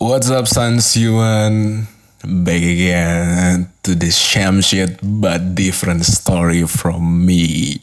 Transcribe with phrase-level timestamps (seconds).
[0.00, 1.84] What's up, Sans Yuan?
[2.24, 7.76] Back again to the sham shit but different story from me.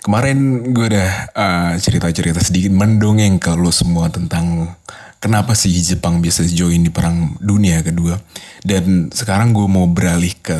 [0.00, 4.72] Kemarin gue udah uh, cerita-cerita sedikit mendongeng ke lo semua tentang
[5.20, 8.16] kenapa sih Jepang bisa join di perang dunia kedua.
[8.64, 10.56] Dan sekarang gue mau beralih ke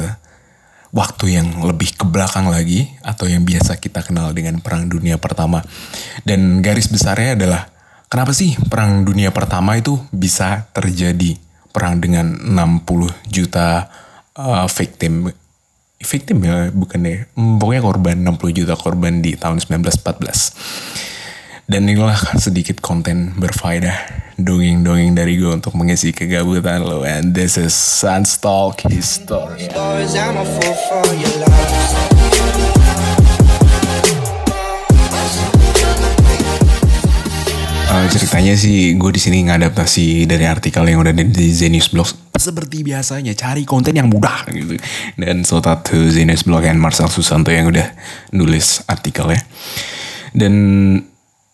[0.93, 5.65] waktu yang lebih ke belakang lagi atau yang biasa kita kenal dengan perang dunia pertama.
[6.29, 7.78] Dan garis besarnya adalah
[8.09, 11.37] kenapa sih perang dunia pertama itu bisa terjadi?
[11.71, 13.87] Perang dengan 60 juta
[14.35, 15.31] uh, victim.
[15.99, 21.19] Victim ya bukan deh pokoknya korban 60 juta korban di tahun 1914
[21.69, 27.05] dan inilah sedikit konten berfaedah dongeng-dongeng dari gue untuk mengisi kegabutan lo.
[27.05, 29.69] And this is Sunstalk History
[37.89, 42.29] Uh, ceritanya sih gue di sini ngadaptasi dari artikel yang udah ada di Zenius Blog
[42.39, 44.47] seperti biasanya cari konten yang mudah.
[44.49, 44.79] Gitu.
[45.19, 47.89] Dan shout out to Zenius Blog and Marcel Susanto yang udah
[48.37, 49.43] nulis artikelnya.
[50.31, 50.55] Dan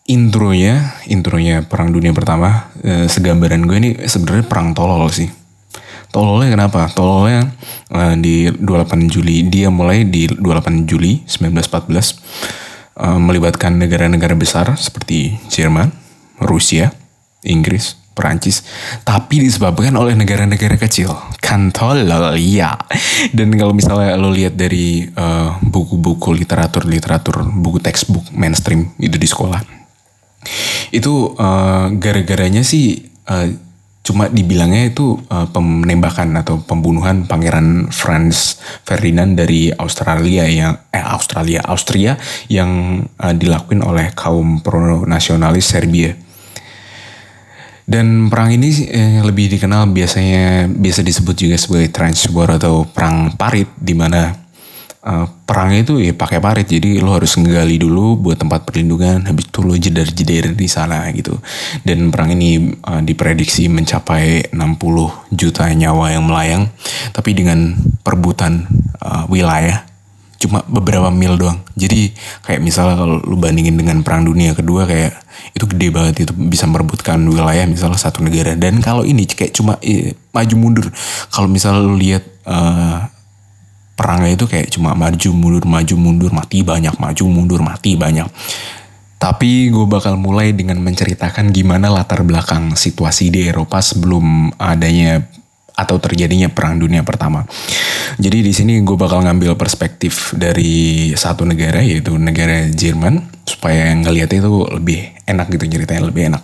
[0.05, 5.27] intronya intronya perang dunia pertama uh, segambaran gue ini sebenarnya perang tolol sih.
[6.13, 6.87] Tololnya kenapa?
[6.93, 7.49] Tololnya
[7.91, 15.35] uh, di 28 Juli dia mulai di 28 Juli 1914 uh, melibatkan negara-negara besar seperti
[15.49, 16.04] Jerman
[16.41, 16.91] Rusia,
[17.45, 18.63] Inggris, Perancis,
[19.03, 21.11] tapi disebabkan oleh negara-negara kecil.
[21.43, 22.79] Kan tolol, ya.
[23.35, 29.27] Dan kalau misalnya lo lihat dari eh, buku-buku uh, literatur-literatur, buku textbook mainstream itu di
[29.27, 29.59] sekolah,
[30.95, 33.49] itu uh, gara-garanya sih uh,
[34.05, 41.65] cuma dibilangnya itu uh, penembakan atau pembunuhan pangeran Franz Ferdinand dari Australia yang eh Australia
[41.65, 42.13] Austria
[42.45, 46.13] yang uh, dilakuin oleh kaum pro nasionalis Serbia
[47.85, 53.37] dan perang ini eh, lebih dikenal biasanya biasa disebut juga sebagai trench war atau perang
[53.37, 54.33] parit di mana
[55.05, 59.45] uh, perangnya itu ya pakai parit jadi lo harus ngegali dulu buat tempat perlindungan habis
[59.45, 61.37] itu lo jeder-jeder di sana gitu.
[61.85, 66.63] Dan perang ini uh, diprediksi mencapai 60 juta nyawa yang melayang
[67.13, 68.65] tapi dengan perebutan
[68.97, 69.84] uh, wilayah
[70.45, 71.59] cuma beberapa mil doang.
[71.73, 72.13] Jadi
[72.45, 75.17] kayak misalnya kalau lu bandingin dengan perang dunia kedua kayak
[75.57, 78.53] itu gede banget itu bisa merebutkan wilayah misalnya satu negara.
[78.53, 80.87] Dan kalau ini kayak cuma eh, maju mundur.
[81.33, 83.09] Kalau misalnya lu lihat uh,
[83.95, 88.27] perangnya itu kayak cuma maju mundur maju mundur mati banyak maju mundur mati banyak.
[89.15, 95.23] Tapi gue bakal mulai dengan menceritakan gimana latar belakang situasi di Eropa sebelum adanya
[95.75, 97.43] atau terjadinya perang dunia pertama.
[98.15, 104.07] Jadi di sini gue bakal ngambil perspektif dari satu negara yaitu negara Jerman supaya yang
[104.07, 106.43] ngeliat itu lebih enak gitu ceritanya lebih enak.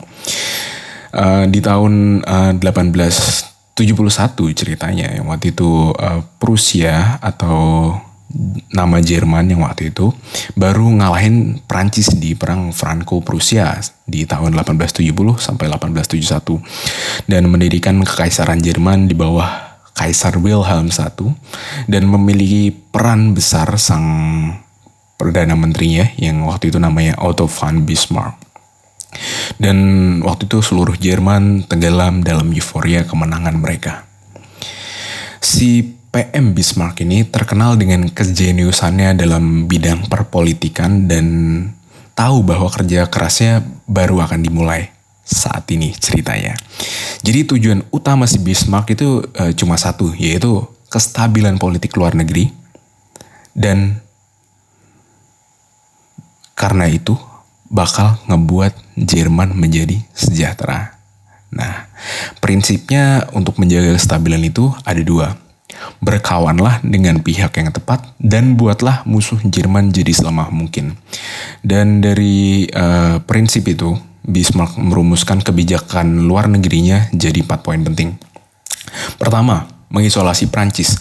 [1.11, 3.75] Uh, di tahun uh, 1871
[4.55, 7.95] ceritanya waktu itu uh, Prusia atau
[8.71, 10.15] nama Jerman yang waktu itu
[10.55, 13.77] baru ngalahin Prancis di perang Franco-Prusia
[14.07, 21.09] di tahun 1870 sampai 1871 dan mendirikan kekaisaran Jerman di bawah Kaisar Wilhelm I
[21.85, 24.07] dan memiliki peran besar sang
[25.19, 28.41] perdana menterinya yang waktu itu namanya Otto von Bismarck.
[29.61, 29.77] Dan
[30.25, 34.09] waktu itu seluruh Jerman tenggelam dalam euforia kemenangan mereka.
[35.37, 41.25] Si PM Bismarck ini terkenal dengan kejeniusannya dalam bidang perpolitikan dan
[42.19, 44.91] tahu bahwa kerja kerasnya baru akan dimulai
[45.23, 46.59] saat ini ceritanya.
[47.23, 52.51] Jadi tujuan utama si Bismarck itu uh, cuma satu, yaitu kestabilan politik luar negeri
[53.55, 54.03] dan
[56.59, 57.15] karena itu
[57.71, 60.99] bakal ngebuat Jerman menjadi sejahtera.
[61.55, 61.87] Nah,
[62.43, 65.39] prinsipnya untuk menjaga kestabilan itu ada dua
[66.01, 70.97] Berkawanlah dengan pihak yang tepat dan buatlah musuh Jerman jadi selemah mungkin.
[71.61, 78.17] Dan dari uh, prinsip itu, Bismarck merumuskan kebijakan luar negerinya jadi empat poin penting.
[79.17, 80.97] Pertama, mengisolasi Prancis.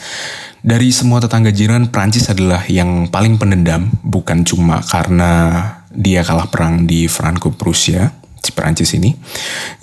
[0.60, 6.84] Dari semua tetangga jiran, Prancis adalah yang paling pendendam, bukan cuma karena dia kalah perang
[6.84, 9.12] di Franco-Prusia, si Perancis ini.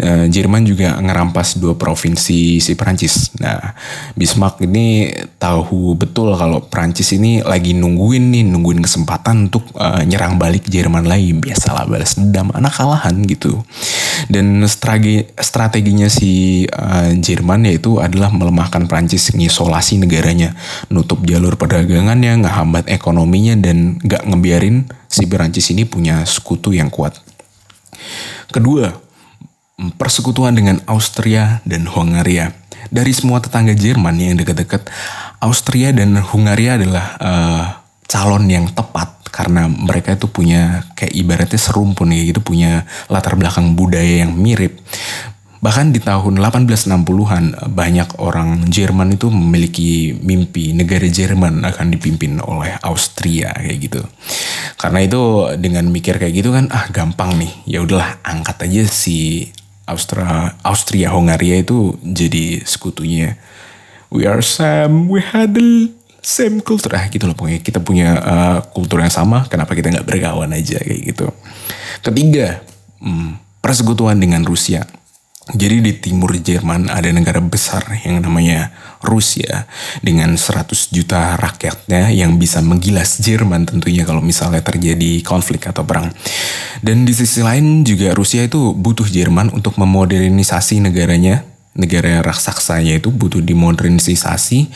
[0.02, 3.32] Uh, Jerman juga ngerampas dua provinsi si Perancis.
[3.38, 3.78] Nah,
[4.18, 10.42] Bismarck ini tahu betul kalau Perancis ini lagi nungguin nih, nungguin kesempatan untuk uh, nyerang
[10.42, 11.38] balik Jerman lagi.
[11.38, 13.62] Biasalah balas dendam anak kalahan gitu.
[14.28, 20.58] Dan strategi strateginya si uh, Jerman yaitu adalah melemahkan Perancis, ngisolasi negaranya,
[20.90, 27.18] nutup jalur perdagangannya, ngehambat ekonominya dan gak ngebiarin si Perancis ini punya sekutu yang kuat.
[28.48, 28.92] Kedua,
[29.98, 32.56] persekutuan dengan Austria dan Hungaria.
[32.88, 34.88] Dari semua tetangga Jerman yang dekat-dekat,
[35.44, 37.66] Austria dan Hungaria adalah uh,
[38.08, 43.78] calon yang tepat karena mereka itu punya kayak ibaratnya serumpun ya gitu punya latar belakang
[43.78, 44.82] budaya yang mirip
[45.58, 52.78] Bahkan di tahun 1860-an banyak orang Jerman itu memiliki mimpi negara Jerman akan dipimpin oleh
[52.86, 54.02] Austria kayak gitu.
[54.78, 55.22] Karena itu
[55.58, 57.54] dengan mikir kayak gitu kan ah gampang nih.
[57.66, 59.50] Ya udahlah angkat aja si
[59.90, 63.42] Austria Austria Hongaria itu jadi sekutunya.
[64.14, 68.60] We are same, we had the same culture ah gitu loh pokoknya kita punya uh,
[68.72, 71.28] kultur yang sama kenapa kita nggak berkawan aja kayak gitu.
[72.04, 72.62] Ketiga,
[73.02, 74.86] hmm, persekutuan dengan Rusia
[75.56, 79.64] jadi di timur Jerman ada negara besar yang namanya Rusia
[80.04, 86.12] dengan 100 juta rakyatnya yang bisa menggilas Jerman tentunya kalau misalnya terjadi konflik atau perang.
[86.84, 91.48] Dan di sisi lain juga Rusia itu butuh Jerman untuk memodernisasi negaranya
[91.78, 94.68] negara raksaksanya itu butuh dimodernisasi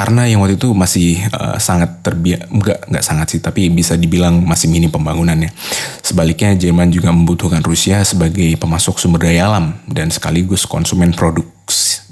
[0.00, 4.40] karena yang waktu itu masih uh, sangat terbiak enggak enggak sangat sih tapi bisa dibilang
[4.40, 5.52] masih minim pembangunannya.
[6.00, 11.44] Sebaliknya Jerman juga membutuhkan Rusia sebagai pemasok sumber daya alam dan sekaligus konsumen produk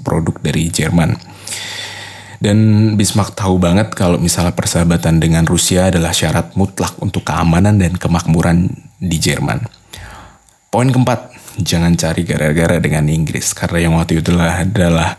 [0.05, 1.17] produk dari Jerman.
[2.37, 7.97] Dan Bismarck tahu banget kalau misalnya persahabatan dengan Rusia adalah syarat mutlak untuk keamanan dan
[7.97, 8.69] kemakmuran
[9.01, 9.65] di Jerman.
[10.69, 15.09] Poin keempat, jangan cari gara-gara dengan Inggris karena yang waktu itu adalah, adalah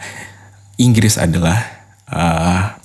[0.78, 1.79] Inggris adalah
[2.10, 2.76] uh,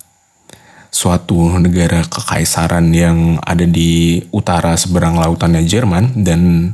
[0.96, 6.72] suatu negara kekaisaran yang ada di utara seberang lautannya Jerman dan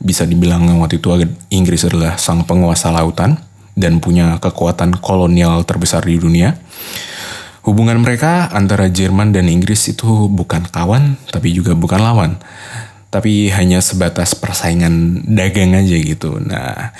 [0.00, 1.12] bisa dibilang waktu itu
[1.52, 3.36] Inggris adalah sang penguasa lautan
[3.76, 6.56] dan punya kekuatan kolonial terbesar di dunia.
[7.66, 12.40] Hubungan mereka antara Jerman dan Inggris itu bukan kawan tapi juga bukan lawan
[13.08, 16.36] tapi hanya sebatas persaingan dagang aja gitu.
[16.44, 16.92] Nah,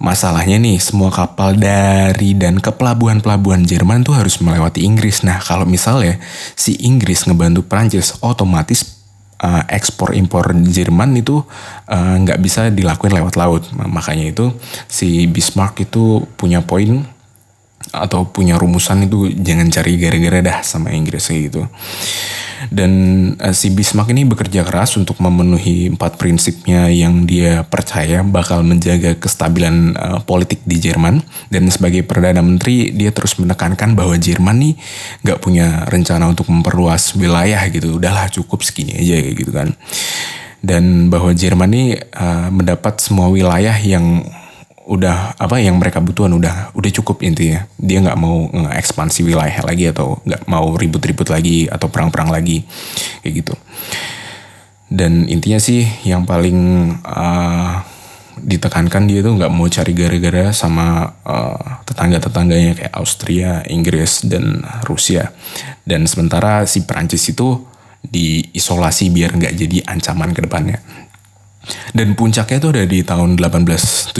[0.00, 5.20] masalahnya nih semua kapal dari dan ke pelabuhan-pelabuhan Jerman tuh harus melewati Inggris.
[5.20, 6.16] Nah, kalau misalnya
[6.56, 9.04] si Inggris ngebantu Prancis, otomatis
[9.44, 11.44] uh, ekspor impor Jerman itu
[11.92, 13.68] uh, nggak uh, bisa dilakuin lewat laut.
[13.76, 14.56] Makanya itu
[14.88, 17.04] si Bismarck itu punya poin
[17.90, 21.62] atau punya rumusan itu jangan cari gara-gara dah sama Inggris kayak gitu.
[22.68, 22.92] Dan
[23.40, 29.16] uh, si Bismarck ini bekerja keras untuk memenuhi empat prinsipnya yang dia percaya bakal menjaga
[29.16, 31.24] kestabilan uh, politik di Jerman.
[31.48, 34.74] Dan sebagai Perdana Menteri, dia terus menekankan bahwa Jerman nih
[35.24, 37.96] gak punya rencana untuk memperluas wilayah gitu.
[37.96, 39.72] Udahlah cukup segini aja gitu kan.
[40.60, 44.20] Dan bahwa Jerman ini uh, mendapat semua wilayah yang
[44.90, 47.62] udah apa yang mereka butuhan udah udah cukup intinya.
[47.78, 52.66] Dia nggak mau ekspansi wilayah lagi atau nggak mau ribut-ribut lagi atau perang-perang lagi
[53.22, 53.54] kayak gitu.
[54.90, 56.58] Dan intinya sih yang paling
[57.06, 57.78] uh,
[58.42, 65.30] ditekankan dia tuh nggak mau cari gara-gara sama uh, tetangga-tetangganya kayak Austria, Inggris dan Rusia.
[65.86, 67.62] Dan sementara si Perancis itu
[68.02, 70.80] diisolasi biar nggak jadi ancaman ke depannya
[71.92, 74.16] dan puncaknya itu ada di tahun 1873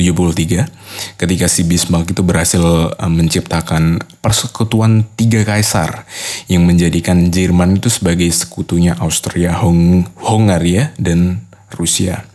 [1.17, 6.05] ketika si Bismarck itu berhasil eh, menciptakan persekutuan tiga kaisar
[6.53, 12.29] yang menjadikan Jerman itu sebagai sekutunya Austria, Hung Hungaria dan Rusia.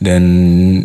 [0.00, 0.22] Dan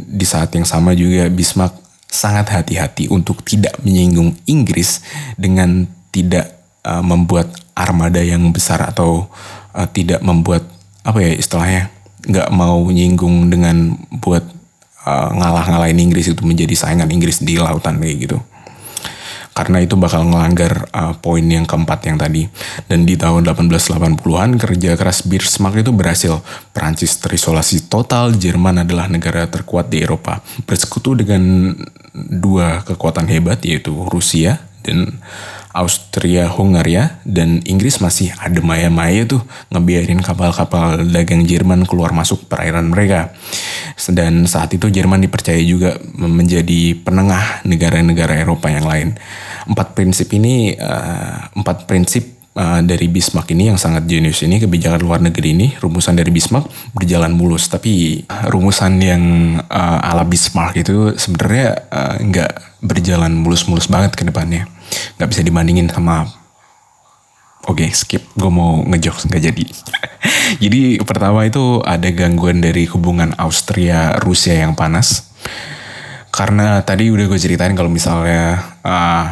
[0.10, 5.02] di saat yang sama juga Bismarck sangat hati-hati untuk tidak menyinggung Inggris
[5.40, 9.30] dengan tidak uh, membuat armada yang besar atau
[9.74, 10.62] uh, tidak membuat
[11.04, 11.90] apa ya istilahnya
[12.24, 14.44] nggak mau nyinggung dengan buat
[15.04, 18.38] uh, ngalah-ngalahin Inggris itu menjadi saingan Inggris di lautan kayak gitu
[19.54, 22.50] karena itu bakal ngelanggar uh, poin yang keempat yang tadi.
[22.90, 26.42] Dan di tahun 1880-an kerja keras Bismarck itu berhasil.
[26.74, 30.42] Prancis terisolasi total, Jerman adalah negara terkuat di Eropa.
[30.66, 31.74] Bersekutu dengan
[32.14, 35.22] dua kekuatan hebat yaitu Rusia dan
[35.74, 39.42] Austria Hungaria dan Inggris masih ada maya-maya tuh
[39.74, 43.34] ngebiarin kapal-kapal dagang Jerman keluar masuk perairan mereka.
[44.14, 49.18] Dan saat itu Jerman dipercaya juga menjadi penengah negara-negara Eropa yang lain.
[49.66, 55.02] Empat prinsip ini, uh, empat prinsip uh, dari Bismarck ini yang sangat jenius ini kebijakan
[55.02, 59.24] luar negeri ini rumusan dari Bismarck berjalan mulus tapi rumusan yang
[59.68, 61.90] uh, ala Bismarck itu sebenarnya
[62.22, 64.73] nggak uh, berjalan mulus-mulus banget ke depannya
[65.18, 66.26] nggak bisa dibandingin sama
[67.64, 69.66] Oke okay, skip, gue mau ngejokes nggak jadi.
[70.68, 75.32] jadi pertama itu ada gangguan dari hubungan Austria Rusia yang panas.
[76.28, 79.26] Karena tadi udah gue ceritain kalau misalnya uh,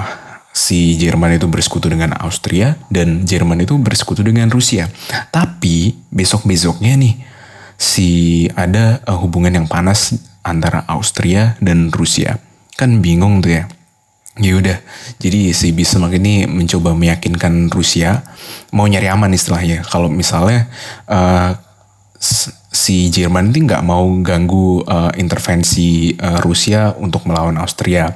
[0.56, 4.88] si Jerman itu bersekutu dengan Austria dan Jerman itu bersekutu dengan Rusia.
[5.28, 7.20] Tapi besok-besoknya nih
[7.76, 12.40] si ada uh, hubungan yang panas antara Austria dan Rusia.
[12.80, 13.68] Kan bingung tuh ya.
[14.40, 14.80] Ya udah,
[15.20, 18.24] jadi si Bismarck ini mencoba meyakinkan Rusia
[18.72, 19.84] mau nyari aman istilahnya.
[19.84, 20.72] Kalau misalnya
[21.12, 21.52] uh,
[22.72, 28.16] si Jerman ini nggak mau ganggu uh, intervensi uh, Rusia untuk melawan Austria.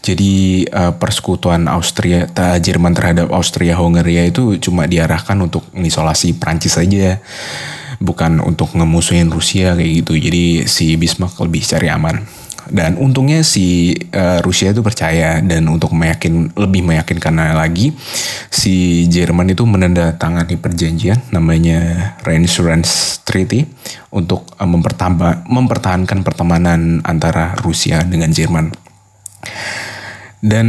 [0.00, 6.80] Jadi uh, persekutuan Austria, ta, Jerman terhadap Austria Hongaria itu cuma diarahkan untuk mengisolasi Prancis
[6.80, 7.20] saja,
[8.00, 10.16] bukan untuk ngemusuhin Rusia kayak gitu.
[10.16, 12.39] Jadi si Bismarck lebih cari aman.
[12.70, 17.90] Dan untungnya si uh, Rusia itu percaya dan untuk meyakin lebih meyakinkan lagi
[18.50, 23.66] si Jerman itu menandatangani perjanjian namanya Reassurance Treaty
[24.14, 24.68] untuk uh,
[25.50, 28.70] mempertahankan pertemanan antara Rusia dengan Jerman.
[30.40, 30.66] Dan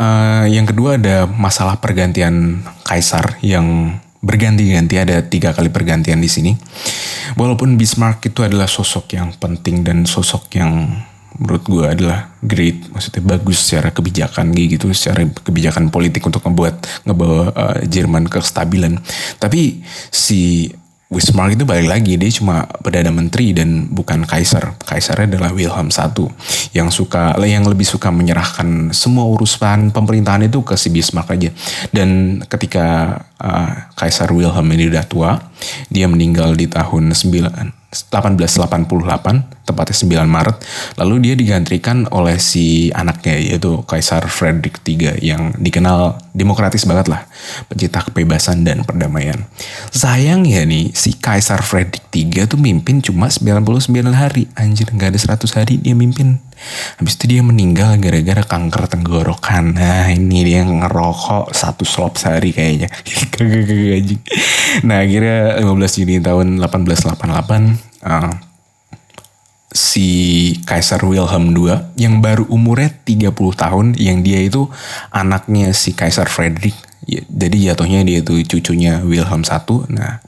[0.00, 6.52] uh, yang kedua ada masalah pergantian kaisar yang berganti-ganti ada tiga kali pergantian di sini.
[7.36, 10.88] Walaupun Bismarck itu adalah sosok yang penting dan sosok yang
[11.40, 17.50] menurut gue adalah great maksudnya bagus secara kebijakan gitu secara kebijakan politik untuk membuat ngebawa
[17.56, 19.00] uh, Jerman ke kestabilan
[19.40, 19.80] tapi
[20.12, 20.68] si
[21.10, 24.78] Bismarck itu balik lagi dia cuma perdana menteri dan bukan kaisar.
[24.78, 26.06] Kaisarnya adalah Wilhelm I
[26.70, 31.50] yang suka yang lebih suka menyerahkan semua urusan pemerintahan itu ke si Bismarck aja.
[31.90, 35.34] Dan ketika uh, Kaisar Wilhelm ini udah tua,
[35.90, 40.56] dia meninggal di tahun 9 1888, tepatnya 9 Maret.
[40.98, 47.26] Lalu dia digantikan oleh si anaknya yaitu Kaisar Frederick III yang dikenal demokratis banget lah,
[47.70, 49.46] pencipta kebebasan dan perdamaian.
[49.94, 54.50] Sayang ya nih, si Kaisar Frederick III tuh mimpin cuma 99 hari.
[54.58, 56.42] Anjir, nggak ada 100 hari dia mimpin.
[57.00, 59.80] Habis itu dia meninggal gara-gara kanker tenggorokan.
[59.80, 62.92] Nah ini dia ngerokok satu slop sehari kayaknya.
[64.86, 67.16] nah akhirnya 15 Juni tahun 1888
[68.04, 68.49] uh,
[69.70, 70.08] si
[70.66, 74.66] Kaisar Wilhelm II yang baru umurnya 30 tahun yang dia itu
[75.14, 76.74] anaknya si Kaisar Frederick.
[77.08, 79.58] Ya, jadi jatuhnya dia itu cucunya Wilhelm I
[79.88, 80.20] nah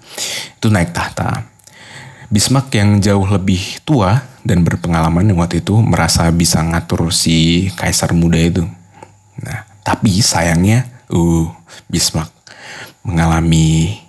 [0.56, 1.52] itu naik tahta.
[2.32, 8.40] Bismarck yang jauh lebih tua dan berpengalaman waktu itu merasa bisa ngatur si kaisar muda
[8.40, 8.64] itu.
[9.36, 11.44] Nah, tapi sayangnya, uh,
[11.92, 12.32] Bismarck
[13.04, 14.00] mengalami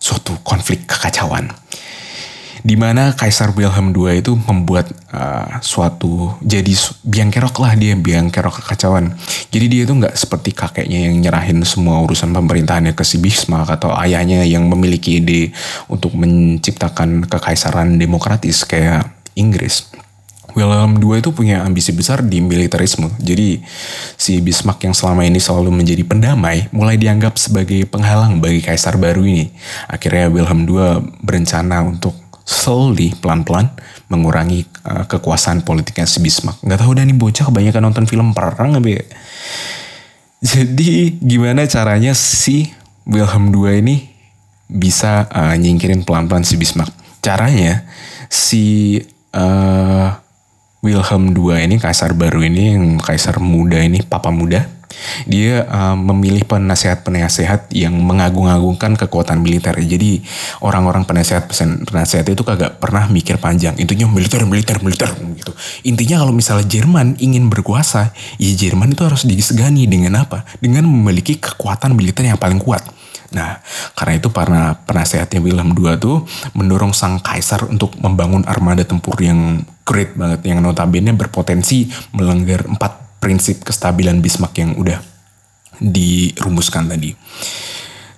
[0.00, 1.52] suatu konflik kekacauan
[2.62, 6.70] di mana Kaisar Wilhelm II itu membuat uh, suatu jadi
[7.04, 9.14] biang kerok lah dia biang kerok kekacauan.
[9.48, 13.94] Jadi dia itu nggak seperti kakeknya yang nyerahin semua urusan pemerintahannya ke si Bismarck atau
[13.98, 15.54] ayahnya yang memiliki ide
[15.86, 19.88] untuk menciptakan kekaisaran demokratis kayak Inggris.
[20.56, 23.12] Wilhelm II itu punya ambisi besar di militerisme.
[23.20, 23.62] Jadi
[24.16, 29.22] si Bismarck yang selama ini selalu menjadi pendamai mulai dianggap sebagai penghalang bagi kaisar baru
[29.22, 29.52] ini.
[29.86, 32.16] Akhirnya Wilhelm II berencana untuk
[32.48, 33.68] slowly pelan-pelan
[34.08, 36.64] mengurangi uh, kekuasaan politiknya si Bismarck.
[36.64, 39.04] Gak tahu dah nih bocah kebanyakan nonton film perang apa ya.
[40.40, 42.72] Jadi gimana caranya si
[43.04, 44.08] Wilhelm II ini
[44.64, 46.88] bisa uh, nyingkirin pelan-pelan si Bismarck?
[47.20, 47.84] Caranya
[48.32, 48.96] si
[49.36, 50.08] uh,
[50.80, 54.77] Wilhelm II ini kaisar baru ini yang kaisar muda ini papa muda
[55.28, 59.76] dia uh, memilih penasehat-penasehat yang mengagung-agungkan kekuatan militer.
[59.76, 60.24] Jadi
[60.64, 63.76] orang-orang penasehat-penasehat itu kagak pernah mikir panjang.
[63.76, 65.52] Intinya militer, militer, militer gitu.
[65.84, 70.44] Intinya kalau misalnya Jerman ingin berkuasa, ya Jerman itu harus disegani dengan apa?
[70.58, 72.84] Dengan memiliki kekuatan militer yang paling kuat.
[73.28, 73.60] Nah,
[73.92, 76.24] karena itu para penasehatnya Wilhelm II tuh
[76.56, 83.07] mendorong sang kaisar untuk membangun armada tempur yang great banget, yang notabene berpotensi melanggar empat
[83.18, 84.98] prinsip kestabilan Bismarck yang udah
[85.78, 87.14] dirumuskan tadi.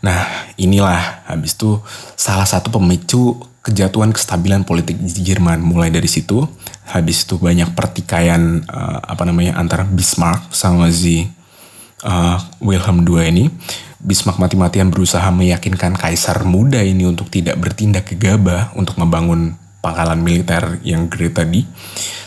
[0.01, 1.77] Nah, inilah habis itu
[2.17, 6.49] salah satu pemicu kejatuhan kestabilan politik di Jerman mulai dari situ.
[6.89, 11.29] Habis itu banyak pertikaian uh, apa namanya antara Bismarck sama si
[12.05, 13.45] uh, Wilhelm II ini.
[14.01, 20.81] Bismarck mati-matian berusaha meyakinkan kaisar muda ini untuk tidak bertindak gegabah untuk membangun pangkalan militer
[20.81, 21.69] yang great tadi.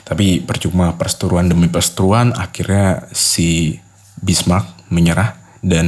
[0.04, 3.80] Tapi percuma perseteruan demi perseteruan akhirnya si
[4.20, 5.88] Bismarck menyerah dan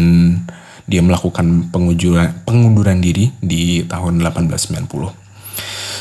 [0.88, 5.26] dia melakukan pengunduran, pengunduran diri di tahun 1890.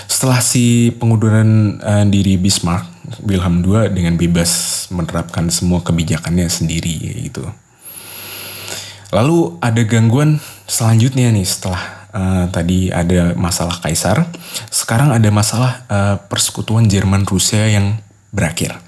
[0.04, 2.87] Setelah si pengunduran uh, diri Bismarck,
[3.25, 7.44] Wilhelm II dengan bebas menerapkan semua kebijakannya sendiri gitu.
[9.14, 14.25] Lalu ada gangguan selanjutnya nih setelah uh, tadi ada masalah kaisar,
[14.71, 17.99] sekarang ada masalah uh, persekutuan Jerman Rusia yang
[18.30, 18.78] berakhir.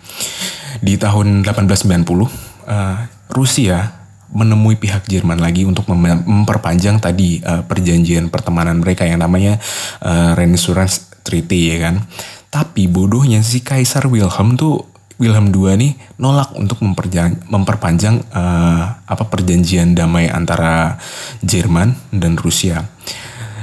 [0.79, 2.29] Di tahun 1890, uh,
[2.67, 2.97] eh,
[3.33, 3.79] Rusia
[4.27, 9.57] menemui pihak Jerman lagi untuk memperpanjang tadi uh, perjanjian pertemanan mereka yang namanya
[10.03, 12.05] uh, Renaissance Treaty ya kan.
[12.51, 19.97] Tapi bodohnya si Kaisar Wilhelm tuh Wilhelm II nih nolak untuk memperpanjang uh, apa perjanjian
[19.97, 21.01] damai antara
[21.41, 22.85] Jerman dan Rusia.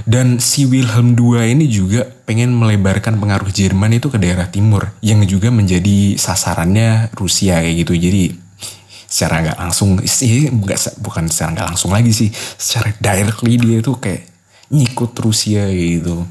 [0.04, 5.24] Dan si Wilhelm II ini juga pengen melebarkan pengaruh Jerman itu ke daerah timur yang
[5.24, 7.94] juga menjadi sasarannya Rusia kayak gitu.
[7.96, 8.24] Jadi
[9.08, 10.50] secara nggak langsung sih
[11.00, 14.26] bukan secara nggak langsung lagi sih secara directly dia itu kayak
[14.74, 16.26] nyikut Rusia gitu.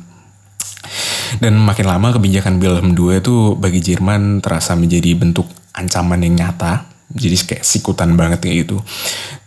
[1.38, 6.90] Dan makin lama kebijakan Wilhelm II itu bagi Jerman terasa menjadi bentuk ancaman yang nyata.
[7.12, 8.80] Jadi kayak sikutan banget kayak gitu.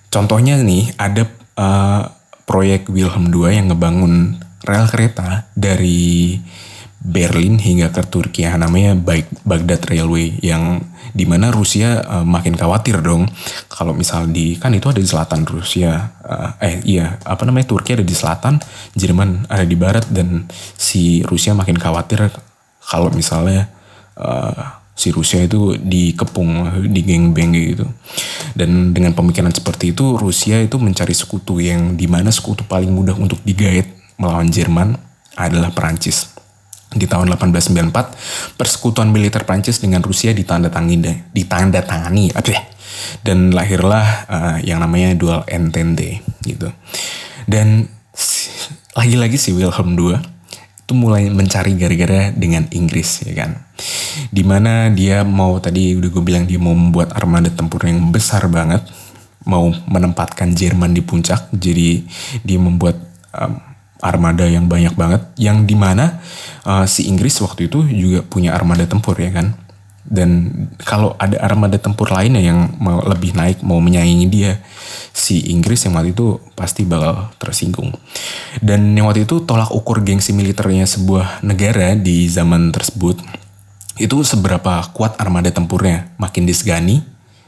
[0.10, 1.27] Contohnya nih ada
[1.58, 2.01] uh,
[2.46, 6.39] proyek Wilhelm II yang ngebangun rel kereta dari
[7.05, 8.50] Berlin hingga ke Turki.
[8.50, 8.97] Yang namanya
[9.45, 10.81] Baghdad Railway yang
[11.13, 13.29] di mana Rusia uh, makin khawatir dong.
[13.69, 17.93] Kalau misal di kan itu ada di selatan Rusia uh, eh iya apa namanya Turki
[17.93, 18.57] ada di selatan
[18.97, 22.25] Jerman ada di barat dan si Rusia makin khawatir
[22.81, 23.69] kalau misalnya
[24.17, 27.85] uh, si Rusia itu dikepung di geng beng gitu.
[28.57, 33.13] Dan dengan pemikiran seperti itu Rusia itu mencari sekutu yang di mana sekutu paling mudah
[33.13, 33.85] untuk digait
[34.17, 34.95] melawan Jerman
[35.35, 36.35] adalah Perancis
[36.95, 42.55] di tahun 1894, persekutuan militer Prancis dengan Rusia ditandatangani, ditandatangani, aduh,
[43.21, 46.71] dan lahirlah uh, yang namanya Dual Entente gitu.
[47.45, 47.91] Dan
[48.95, 50.15] lagi-lagi si Wilhelm II
[50.85, 53.65] itu mulai mencari gara-gara dengan Inggris ya kan.
[54.29, 58.45] Di mana dia mau tadi udah gue bilang dia mau membuat armada tempur yang besar
[58.47, 58.85] banget,
[59.49, 62.05] mau menempatkan Jerman di puncak, jadi
[62.45, 63.01] dia membuat
[63.33, 63.57] um,
[64.03, 66.19] armada yang banyak banget yang di mana
[66.67, 69.55] uh, si Inggris waktu itu juga punya armada tempur ya kan?
[70.05, 70.53] Dan
[70.85, 74.61] kalau ada armada tempur lainnya yang mau lebih naik mau menyaingi dia
[75.09, 77.89] si Inggris yang waktu itu pasti bakal tersinggung.
[78.61, 83.17] Dan yang waktu itu tolak ukur gengsi militernya sebuah negara di zaman tersebut
[83.97, 86.13] itu seberapa kuat armada tempurnya.
[86.21, 87.01] Makin disegani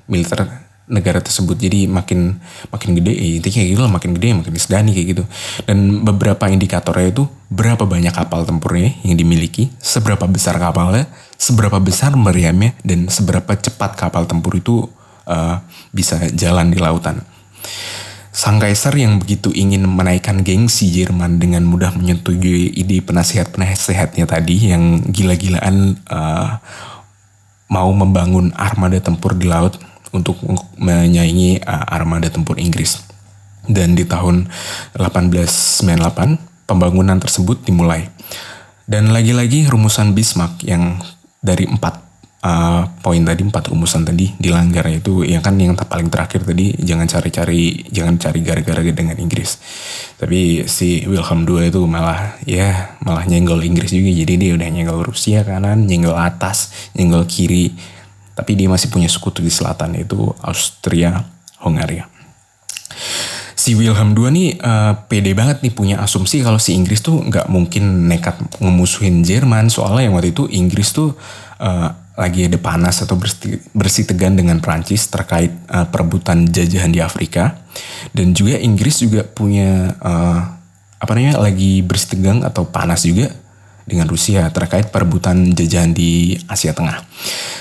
[0.09, 2.39] militer negara tersebut jadi makin
[2.71, 3.13] makin gede.
[3.13, 5.23] Ya intinya kayak gitu lah makin gede makin disegani kayak gitu.
[5.67, 12.17] Dan beberapa indikatornya itu berapa banyak kapal tempurnya yang dimiliki seberapa besar kapalnya seberapa besar
[12.17, 14.89] meriamnya dan seberapa cepat kapal tempur itu
[15.29, 15.61] uh,
[15.93, 17.21] bisa jalan di lautan.
[18.37, 25.01] Sang kaisar yang begitu ingin menaikkan gengsi Jerman dengan mudah menyetujui ide penasihat-penasihatnya tadi yang
[25.09, 26.61] gila-gilaan uh,
[27.65, 30.39] mau membangun armada tempur di laut untuk
[30.77, 32.99] menyaingi uh, armada tempur Inggris.
[33.67, 34.47] Dan di tahun
[34.95, 38.07] 1898 pembangunan tersebut dimulai.
[38.87, 41.03] Dan lagi-lagi rumusan Bismarck yang
[41.43, 42.07] dari empat
[42.43, 47.07] uh, poin tadi empat rumusan tadi dilanggar itu yang kan yang paling terakhir tadi jangan
[47.09, 49.59] cari-cari jangan cari gara-gara dengan Inggris
[50.17, 55.01] tapi si Wilhelm II itu malah ya malah nyenggol Inggris juga jadi dia udah nyenggol
[55.05, 57.73] Rusia kanan nyenggol atas nyenggol kiri
[58.37, 61.25] tapi dia masih punya sekutu di selatan yaitu Austria,
[61.65, 62.05] Hongaria.
[63.57, 67.49] Si Wilhelm II nih uh, pede banget nih punya asumsi kalau si Inggris tuh nggak
[67.49, 71.17] mungkin nekat ngemusuhin Jerman soalnya yang waktu itu Inggris tuh
[71.57, 77.01] uh, lagi ada panas atau bersih, bersih tegan dengan Prancis terkait uh, perebutan jajahan di
[77.01, 77.57] Afrika
[78.13, 80.39] dan juga Inggris juga punya uh,
[80.97, 83.33] apa namanya lagi bersih tegang atau panas juga
[83.87, 86.99] dengan Rusia terkait perebutan jajahan di Asia Tengah.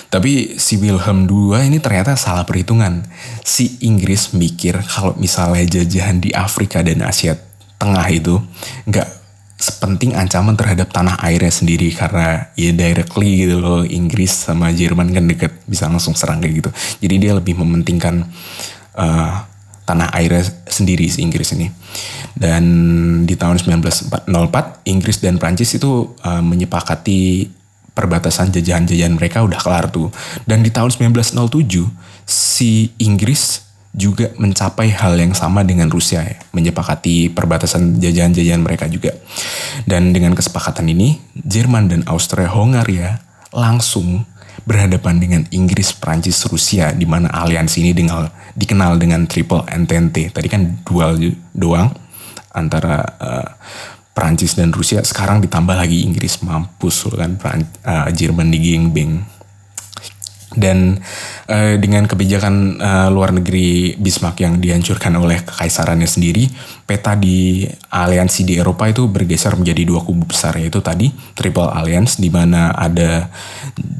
[0.06, 3.02] Tapi si Wilhelm II ini ternyata salah perhitungan.
[3.42, 7.34] Si Inggris mikir kalau misalnya jajahan di Afrika dan Asia
[7.76, 8.40] Tengah itu
[8.88, 9.08] nggak
[9.56, 15.24] sepenting ancaman terhadap tanah airnya sendiri karena ya directly gitu loh Inggris sama Jerman kan
[15.24, 16.70] deket bisa langsung serang kayak gitu.
[17.04, 18.24] Jadi dia lebih mementingkan
[18.96, 19.32] uh,
[19.86, 21.68] tanah airnya sendiri si Inggris ini.
[22.36, 22.64] Dan
[23.24, 24.28] di tahun 1904
[24.92, 27.48] Inggris dan Prancis itu uh, menyepakati
[27.96, 30.12] perbatasan jajahan-jajahan mereka udah kelar tuh.
[30.44, 31.88] Dan di tahun 1907
[32.28, 33.64] si Inggris
[33.96, 39.16] juga mencapai hal yang sama dengan Rusia ya, menyepakati perbatasan jajahan-jajahan mereka juga.
[39.88, 43.24] Dan dengan kesepakatan ini, Jerman dan Austria Hongaria
[43.56, 44.28] langsung
[44.68, 50.28] berhadapan dengan Inggris, Prancis, Rusia di mana aliansi ini dengan, dikenal dengan Triple Entente.
[50.28, 51.16] Tadi kan dual
[51.56, 51.88] doang
[52.52, 53.48] antara uh,
[54.16, 58.80] Prancis dan Rusia sekarang ditambah lagi Inggris mampus kan Pran uh, Jerman di
[60.56, 60.96] dan
[61.52, 66.48] uh, dengan kebijakan uh, luar negeri Bismarck yang dihancurkan oleh kekaisarannya sendiri
[66.88, 72.16] peta di aliansi di Eropa itu bergeser menjadi dua kubu besar yaitu tadi Triple Alliance
[72.16, 73.28] di mana ada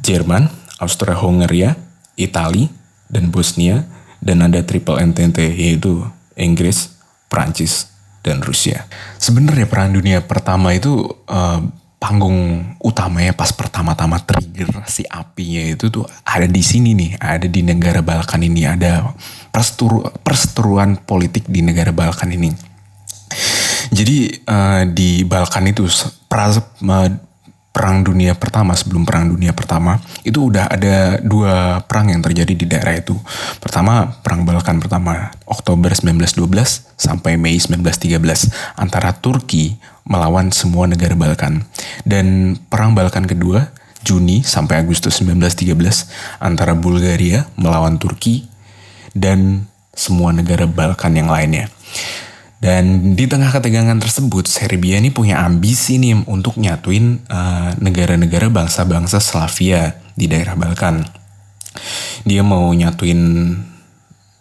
[0.00, 0.48] Jerman,
[0.80, 1.76] Austria-Hungaria,
[2.16, 2.72] Italia
[3.12, 3.84] dan Bosnia
[4.24, 6.08] dan ada Triple Entente yaitu
[6.40, 6.96] Inggris,
[7.28, 7.95] Prancis,
[8.26, 8.90] dan Rusia.
[9.22, 11.62] Sebenarnya perang dunia pertama itu uh,
[11.96, 17.62] panggung utamanya pas pertama-tama trigger si apinya itu tuh ada di sini nih, ada di
[17.62, 19.14] negara Balkan ini, ada
[19.54, 22.50] perseteru, perseteruan politik di negara Balkan ini.
[23.94, 25.86] Jadi uh, di Balkan itu
[26.26, 27.10] pra, uh,
[27.76, 32.64] perang dunia pertama sebelum perang dunia pertama itu udah ada dua perang yang terjadi di
[32.64, 33.12] daerah itu.
[33.60, 36.48] Pertama perang Balkan pertama Oktober 1912
[36.96, 38.16] sampai Mei 1913
[38.80, 39.76] antara Turki
[40.08, 41.68] melawan semua negara Balkan
[42.08, 43.68] dan perang Balkan kedua
[44.00, 45.76] Juni sampai Agustus 1913
[46.40, 48.48] antara Bulgaria melawan Turki
[49.12, 51.68] dan semua negara Balkan yang lainnya.
[52.56, 59.20] Dan di tengah ketegangan tersebut, Serbia ini punya ambisi nih untuk nyatuin uh, negara-negara bangsa-bangsa
[59.20, 61.04] Slavia di daerah Balkan.
[62.24, 63.20] Dia mau nyatuin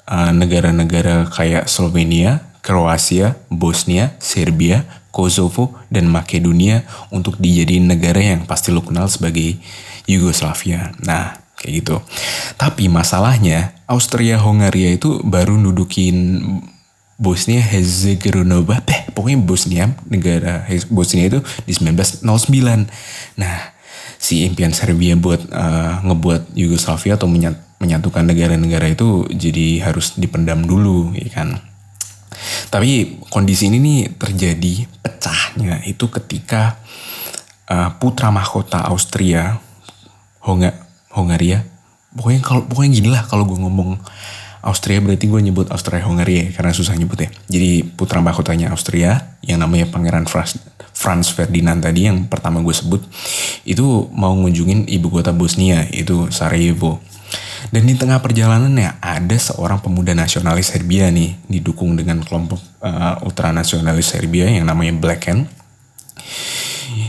[0.08, 8.72] uh, negara-negara kayak Slovenia, Kroasia, Bosnia, Serbia, Kosovo, dan Makedonia untuk dijadiin negara yang pasti
[8.72, 9.60] lo kenal sebagai
[10.08, 10.96] Yugoslavia.
[11.04, 11.98] Nah, kayak gitu.
[12.56, 16.40] Tapi masalahnya Austria-Hongaria itu baru nudukin
[17.16, 18.60] Bosnia Herzegovina
[18.92, 22.28] eh pokoknya Bosnia negara Bosnia itu di 1909
[23.40, 23.76] nah
[24.20, 30.66] si impian Serbia buat uh, ngebuat Yugoslavia atau menyat, menyatukan negara-negara itu jadi harus dipendam
[30.66, 31.62] dulu ya kan?
[32.74, 36.82] Tapi kondisi ini nih terjadi pecahnya itu ketika
[37.70, 39.62] uh, putra mahkota Austria
[40.42, 40.74] Honga,
[41.14, 41.64] Hongaria
[42.16, 44.00] pokoknya kalau pokoknya gini lah kalau gue ngomong
[44.66, 47.30] Austria berarti gue nyebut Austria Hongaria karena susah nyebut ya.
[47.46, 50.58] Jadi putra mahkotanya Austria yang namanya Pangeran Franz,
[50.98, 53.06] Franz Ferdinand tadi yang pertama gue sebut
[53.62, 56.98] itu mau ngunjungin ibu kota Bosnia itu Sarajevo.
[57.70, 64.18] Dan di tengah perjalanannya ada seorang pemuda nasionalis Serbia nih didukung dengan kelompok uh, ultranasionalis
[64.18, 65.50] Serbia yang namanya Black Hand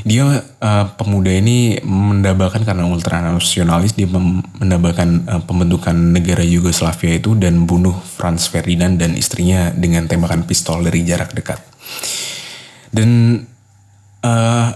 [0.07, 7.67] dia uh, pemuda ini mendambakan karena ultranasionalis dia mendambakan uh, pembentukan negara Yugoslavia itu dan
[7.67, 11.59] bunuh Franz Ferdinand dan istrinya dengan tembakan pistol dari jarak dekat.
[12.95, 13.43] Dan
[14.23, 14.69] uh,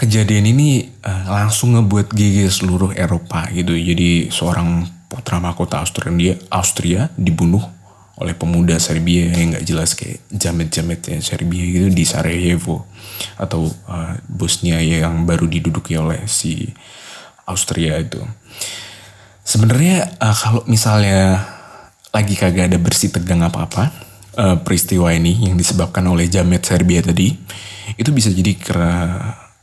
[0.00, 3.76] kejadian ini uh, langsung ngebuat gigi seluruh Eropa gitu.
[3.76, 7.60] Jadi seorang putra mahkota Austria Austria dibunuh
[8.18, 12.90] oleh pemuda Serbia yang nggak jelas kayak jamet-jametnya Serbia gitu di Sarajevo
[13.38, 16.66] atau uh, Bosnia yang baru diduduki oleh si
[17.46, 18.18] Austria itu.
[19.46, 21.46] Sebenarnya uh, kalau misalnya
[22.10, 23.94] lagi kagak ada bersih tegang apa-apa,
[24.34, 27.38] uh, peristiwa ini yang disebabkan oleh jamet Serbia tadi
[27.94, 28.94] itu bisa jadi kera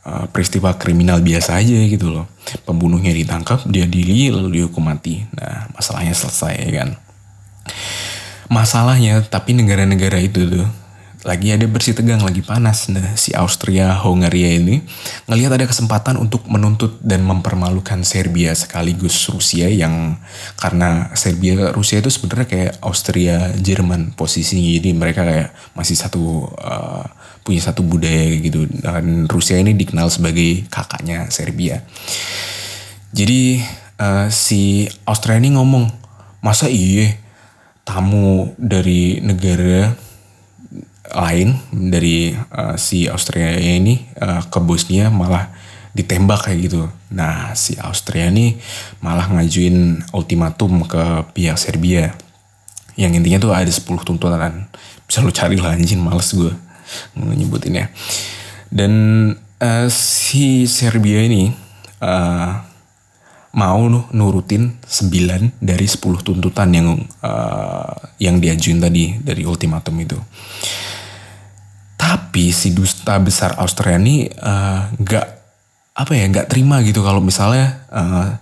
[0.06, 2.30] peristiwa kriminal biasa aja gitu loh.
[2.62, 5.26] Pembunuhnya ditangkap, dia dili lalu dihukum mati.
[5.34, 6.94] Nah, masalahnya selesai kan
[8.48, 10.66] masalahnya tapi negara-negara itu tuh
[11.26, 12.86] lagi ada bersih tegang, lagi panas.
[12.86, 14.86] Nah, si Austria Hongaria ini
[15.26, 20.22] ngelihat ada kesempatan untuk menuntut dan mempermalukan Serbia sekaligus Rusia yang
[20.54, 24.70] karena Serbia Rusia itu sebenarnya kayak Austria Jerman posisinya.
[24.78, 27.04] Jadi mereka kayak masih satu uh,
[27.42, 28.70] punya satu budaya gitu.
[28.70, 31.82] Dan Rusia ini dikenal sebagai kakaknya Serbia.
[33.10, 33.66] Jadi
[33.98, 35.90] uh, si Austria ini ngomong,
[36.38, 37.25] "Masa iya
[37.86, 39.94] tamu dari negara
[41.14, 45.54] lain dari uh, si Austria ini uh, ke Bosnia malah
[45.94, 46.90] ditembak kayak gitu.
[47.14, 48.58] Nah si Austria ini
[49.00, 52.12] malah ngajuin ultimatum ke pihak Serbia.
[52.98, 54.66] Yang intinya tuh ada 10 tuntutan.
[55.06, 56.52] Bisa lo cari lah anjing males gue
[57.16, 57.86] nyebutin ya.
[58.68, 58.92] Dan
[59.62, 61.54] uh, si Serbia ini
[62.02, 62.60] uh,
[63.56, 70.20] mau nurutin 9 dari 10 tuntutan yang uh, yang diajuin tadi dari ultimatum itu.
[71.96, 74.92] Tapi si dusta besar Austria ini uh,
[75.96, 78.36] apa ya nggak terima gitu kalau misalnya uh,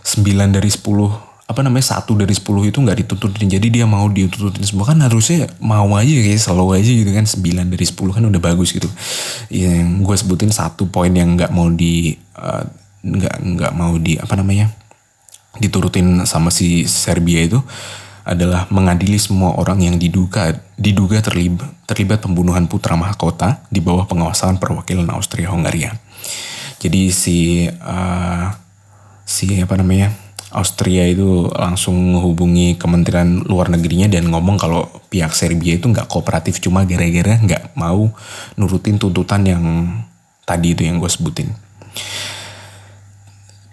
[0.00, 0.80] 9 dari 10
[1.46, 3.46] apa namanya satu dari 10 itu nggak ditututin.
[3.46, 4.88] Jadi dia mau ditututin semua.
[4.88, 7.22] Kan harusnya mau aja kayak selalu aja gitu kan.
[7.22, 8.90] 9 dari 10 kan udah bagus gitu.
[9.52, 12.66] Yang gue sebutin satu poin yang nggak mau di uh,
[13.06, 14.74] nggak nggak mau di apa namanya
[15.62, 17.62] diturutin sama si Serbia itu
[18.26, 24.58] adalah mengadili semua orang yang diduga diduga terlibat terlibat pembunuhan putra mahkota di bawah pengawasan
[24.58, 25.94] perwakilan Austria Hongaria.
[26.82, 28.50] Jadi si uh,
[29.22, 30.10] si apa namanya
[30.50, 36.58] Austria itu langsung menghubungi Kementerian Luar Negerinya dan ngomong kalau pihak Serbia itu nggak kooperatif
[36.58, 38.10] cuma gara-gara nggak mau
[38.58, 39.62] nurutin tuntutan yang
[40.46, 41.50] tadi itu yang gue sebutin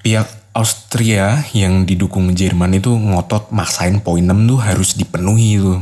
[0.04, 5.82] pihak Austria yang didukung Jerman itu ngotot maksain poin 6 tuh harus dipenuhi tuh.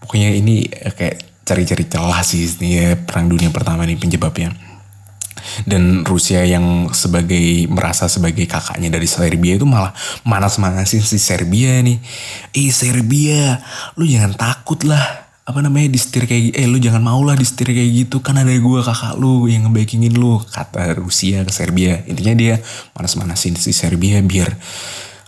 [0.00, 4.54] Pokoknya ini kayak cari-cari celah sih ini ya perang dunia pertama nih penyebabnya.
[5.68, 9.92] Dan Rusia yang sebagai merasa sebagai kakaknya dari Serbia itu malah
[10.24, 12.00] manas-manasin si Serbia nih.
[12.56, 13.60] Eh Serbia,
[14.00, 17.90] lu jangan takut lah apa namanya disetir kayak eh lu jangan mau lah disetir kayak
[18.04, 18.18] gitu.
[18.18, 22.02] Kan ada gue kakak lu yang ngebackingin lu kata Rusia ke Serbia.
[22.10, 22.54] Intinya dia
[22.98, 24.50] manas-manasin si Serbia biar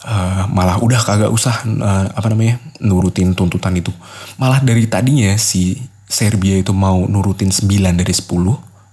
[0.03, 3.95] uh, malah udah kagak usah uh, apa namanya nurutin tuntutan itu.
[4.43, 5.79] Malah dari tadinya si
[6.11, 8.27] Serbia itu mau nurutin 9 dari 10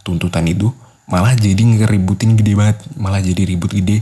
[0.06, 0.70] tuntutan itu
[1.06, 4.02] malah jadi ngeributin gede banget malah jadi ribut gede.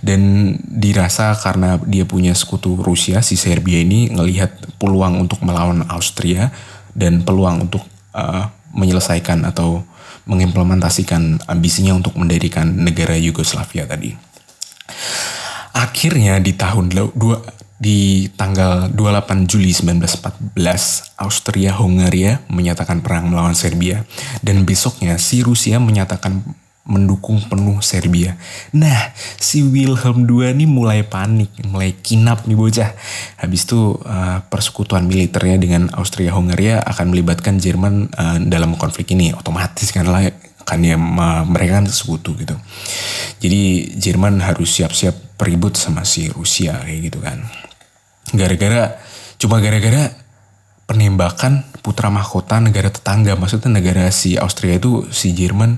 [0.00, 6.48] Dan dirasa karena dia punya sekutu Rusia si Serbia ini ngelihat peluang untuk melawan Austria
[6.96, 7.84] dan peluang untuk
[8.16, 9.84] uh, menyelesaikan atau
[10.28, 14.12] mengimplementasikan ambisinya untuk mendirikan negara Yugoslavia tadi.
[15.72, 17.38] Akhirnya di tahun dua
[17.78, 20.58] di tanggal 28 Juli 1914,
[21.14, 24.02] Austria-Hungaria menyatakan perang melawan Serbia.
[24.42, 26.42] Dan besoknya si Rusia menyatakan
[26.88, 28.34] mendukung penuh Serbia.
[28.74, 32.90] Nah, si Wilhelm II ini mulai panik, mulai kinap nih bocah.
[33.38, 39.36] Habis itu uh, persekutuan militernya dengan Austria-Hungaria akan melibatkan Jerman uh, dalam konflik ini.
[39.36, 40.32] Otomatis kan lah
[40.64, 41.00] kan ya
[41.44, 42.56] mereka kan sekutu gitu.
[43.38, 47.67] Jadi Jerman harus siap-siap peribut sama si Rusia kayak gitu kan
[48.34, 48.98] gara-gara
[49.38, 50.12] cuma gara-gara
[50.88, 53.36] penembakan putra mahkota negara tetangga.
[53.36, 55.76] Maksudnya negara si Austria itu si Jerman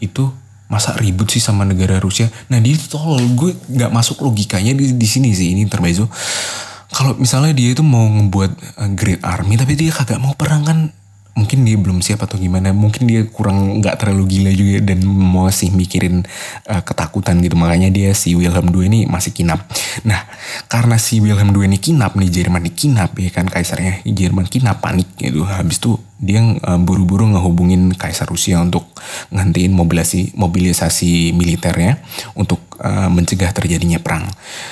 [0.00, 0.32] itu
[0.66, 2.26] masa ribut sih sama negara Rusia.
[2.50, 3.22] Nah dia itu tolol.
[3.36, 6.08] Gue nggak masuk logikanya di, di sini sih ini terbezo
[6.96, 10.78] kalau misalnya dia itu mau ngebuat uh, Great Army tapi dia kagak mau perang kan
[11.36, 15.68] mungkin dia belum siap atau gimana mungkin dia kurang nggak terlalu gila juga dan masih
[15.76, 16.24] mikirin
[16.64, 17.54] uh, ketakutan gitu.
[17.60, 19.68] Makanya dia si Wilhelm II ini masih kinap.
[20.08, 20.24] Nah
[20.72, 24.80] karena si Wilhelm II ini kinap nih Jerman ini kinap ya kan kaisarnya Jerman kinap
[24.80, 25.44] panik gitu.
[25.44, 28.88] Habis itu dia uh, buru-buru ngehubungin kaisar Rusia untuk
[29.28, 32.00] ngantiin mobilisasi mobilisasi militernya
[32.32, 34.24] untuk uh, mencegah terjadinya perang.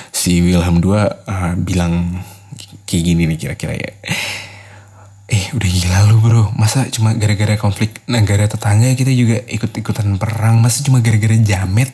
[0.09, 2.25] Si Wilhelm II uh, bilang
[2.89, 3.93] kayak gini nih kira-kira ya
[5.35, 6.45] eh udah gila lu bro.
[6.55, 10.63] Masa cuma gara-gara konflik negara tetangga kita juga ikut-ikutan perang?
[10.63, 11.91] Masa cuma gara-gara jamet?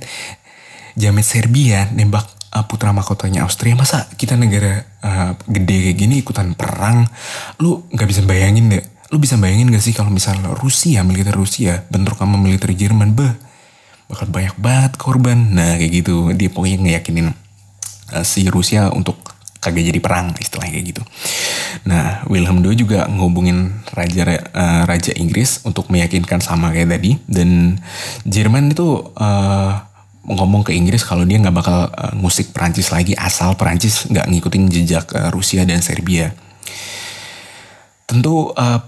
[0.93, 3.73] Jamet Serbia nembak uh, putra mahkotanya Austria?
[3.73, 7.09] Masa kita negara uh, gede kayak gini ikutan perang?
[7.57, 8.85] Lu nggak bisa bayangin deh.
[9.11, 13.35] Lu bisa bayangin gak sih kalau misalnya Rusia militer Rusia bentrok sama militer Jerman beh
[14.07, 15.57] bakal banyak banget korban.
[15.57, 16.31] Nah kayak gitu.
[16.37, 17.33] Dia pokoknya ngeyakinin
[18.13, 19.30] uh, si Rusia untuk
[19.61, 21.03] kagak jadi perang istilahnya kayak gitu.
[21.85, 27.77] Nah Wilhelm II juga ngehubungin raja uh, raja Inggris untuk meyakinkan sama kayak tadi dan
[28.25, 29.73] Jerman itu uh,
[30.25, 34.65] ngomong ke Inggris kalau dia nggak bakal uh, ngusik Perancis lagi asal Perancis nggak ngikutin
[34.73, 36.33] jejak uh, Rusia dan Serbia.
[38.09, 38.81] Tentu uh,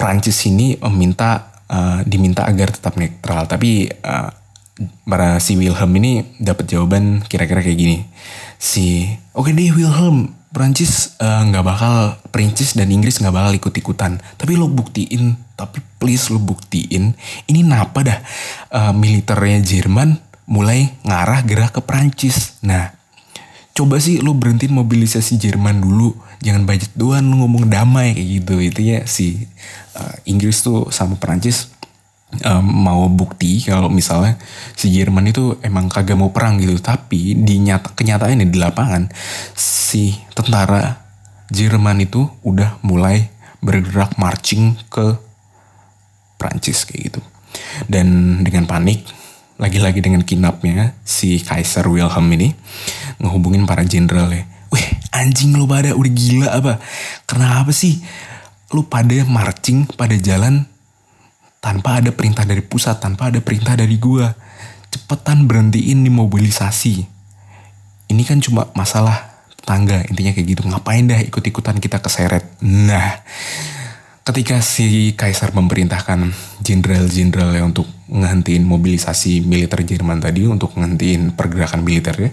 [0.00, 4.32] Perancis ini meminta uh, diminta agar tetap netral tapi uh,
[5.06, 7.98] para si Wilhelm ini dapat jawaban kira-kira kayak gini
[8.58, 11.94] si oke okay deh Wilhelm Prancis eh, nggak uh, bakal
[12.30, 14.22] Prancis dan Inggris nggak bakal ikut-ikutan.
[14.38, 17.14] Tapi lo buktiin tapi please lo buktiin
[17.46, 18.18] ini kenapa dah
[18.74, 20.18] uh, militernya Jerman
[20.50, 22.90] mulai ngarah gerak ke Prancis nah
[23.74, 26.14] coba sih lo berhentiin mobilisasi Jerman dulu
[26.44, 28.54] jangan budget doang lo ngomong damai kayak gitu.
[28.60, 29.48] Itu ya si
[29.98, 31.73] uh, Inggris tuh sama Prancis
[32.42, 34.34] um, mau bukti kalau misalnya
[34.74, 36.74] si Jerman itu emang kagak mau perang gitu.
[36.82, 39.06] Tapi di nyata kenyataannya di lapangan
[39.54, 41.04] si tentara
[41.52, 43.30] Jerman itu udah mulai
[43.62, 45.14] bergerak marching ke
[46.40, 47.20] Prancis kayak gitu.
[47.86, 49.06] Dan dengan panik
[49.54, 52.50] lagi-lagi dengan kinapnya si Kaiser Wilhelm ini
[53.22, 54.42] ngehubungin para jenderal ya
[54.74, 56.82] wih anjing lu pada udah gila apa?
[57.30, 58.02] Kenapa sih
[58.74, 60.66] lu pada marching pada jalan
[61.64, 64.28] tanpa ada perintah dari pusat, tanpa ada perintah dari gua.
[64.92, 67.08] Cepetan berhentiin nih mobilisasi.
[68.12, 70.62] Ini kan cuma masalah tangga, intinya kayak gitu.
[70.68, 72.44] Ngapain dah ikut-ikutan kita keseret.
[72.60, 73.24] Nah,
[74.28, 76.28] ketika si kaisar memerintahkan
[76.60, 82.30] jenderal-jenderal yang untuk ngehentiin mobilisasi militer Jerman tadi untuk ngehentiin pergerakan militernya,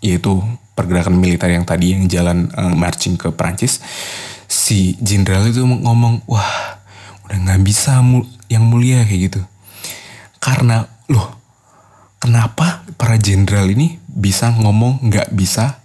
[0.00, 0.40] yaitu
[0.72, 3.84] pergerakan militer yang tadi yang jalan uh, marching ke Prancis,
[4.48, 6.81] si jenderal itu ngomong, wah
[7.32, 8.04] udah nggak bisa
[8.52, 9.40] yang mulia kayak gitu.
[10.36, 11.32] Karena loh
[12.20, 15.80] kenapa para jenderal ini bisa ngomong nggak bisa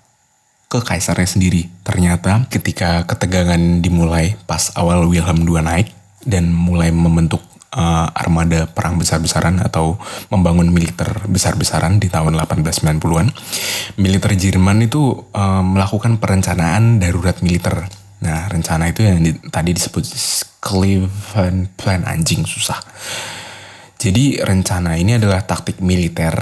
[0.67, 1.71] ke kaisarnya sendiri?
[1.87, 5.87] Ternyata ketika ketegangan dimulai pas awal Wilhelm II naik
[6.27, 7.39] dan mulai membentuk
[7.71, 9.95] uh, armada perang besar-besaran atau
[10.27, 13.31] membangun militer besar-besaran di tahun 1890-an
[13.95, 17.87] militer Jerman itu uh, melakukan perencanaan darurat militer
[18.23, 20.03] Nah rencana itu yang di, tadi disebut
[20.61, 22.81] Cleveland Plan anjing susah.
[23.97, 26.33] Jadi rencana ini adalah taktik militer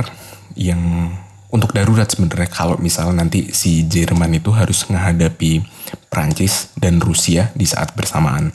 [0.60, 1.12] yang
[1.52, 5.64] untuk darurat sebenarnya kalau misalnya nanti si Jerman itu harus menghadapi
[6.12, 8.52] Prancis dan Rusia di saat bersamaan.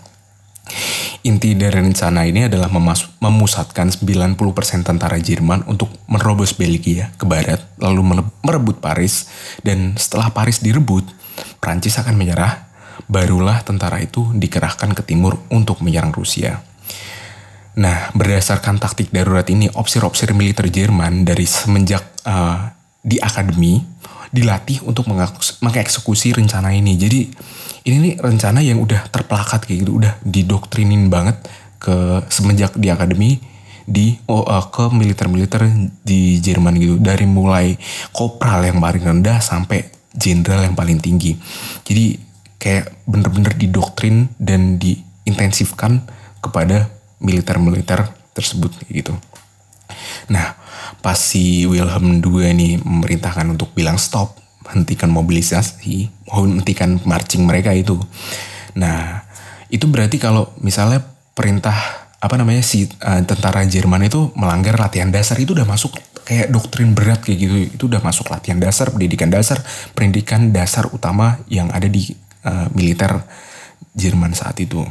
[1.21, 2.73] Inti dari rencana ini adalah
[3.21, 4.37] memusatkan 90%
[4.87, 9.29] tentara Jerman untuk menerobos Belgia ke barat, lalu merebut Paris,
[9.61, 11.05] dan setelah Paris direbut,
[11.61, 12.70] Prancis akan menyerah,
[13.07, 16.61] barulah tentara itu dikerahkan ke timur untuk menyerang Rusia.
[17.79, 23.81] Nah, berdasarkan taktik darurat ini, opsir-opsir militer Jerman dari semenjak uh, di akademi
[24.31, 25.07] dilatih untuk
[25.63, 26.99] mengeksekusi rencana ini.
[26.99, 27.21] Jadi
[27.87, 31.39] ini nih rencana yang udah terpelakat kayak gitu, udah didoktrinin banget
[31.81, 33.41] ke semenjak di akademi
[33.91, 35.67] di oh, uh, ke militer-militer
[36.07, 37.75] di Jerman gitu dari mulai
[38.15, 39.83] kopral yang paling rendah sampai
[40.15, 41.35] jenderal yang paling tinggi.
[41.83, 42.30] Jadi
[42.61, 46.05] kayak bener-bener didoktrin dan diintensifkan
[46.45, 48.05] kepada militer-militer
[48.37, 49.17] tersebut gitu.
[50.29, 50.55] Nah,
[51.01, 54.37] pas si Wilhelm II ini memerintahkan untuk bilang stop,
[54.69, 57.99] hentikan mobilisasi, hentikan marching mereka itu.
[58.79, 59.25] Nah,
[59.73, 61.03] itu berarti kalau misalnya
[61.35, 61.75] perintah
[62.21, 65.97] apa namanya si uh, tentara Jerman itu melanggar latihan dasar itu udah masuk
[66.29, 67.55] kayak doktrin berat kayak gitu.
[67.81, 69.65] Itu udah masuk latihan dasar, pendidikan dasar,
[69.97, 72.13] pendidikan dasar utama yang ada di
[72.45, 73.25] uh, militer
[73.97, 74.87] Jerman saat itu.